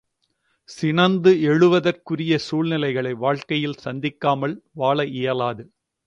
சினந்து 0.69 1.31
எழுவதற்குரிய 1.41 2.35
சூழ்நிலைகளை 2.37 3.13
வாழ்க்கையில் 3.13 3.77
சந்திக்காமல் 3.83 4.55
வாழ 4.71 5.05
இயலாது. 5.05 5.65